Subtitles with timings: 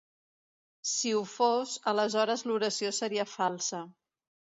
[0.91, 3.83] Si ho fos, aleshores l'oració seria falsa.